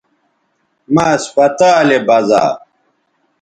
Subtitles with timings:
[0.93, 2.43] مہ اسپتالے بزا